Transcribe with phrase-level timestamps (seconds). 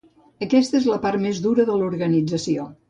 [0.45, 2.71] Aquesta és la part més dura de l'organització.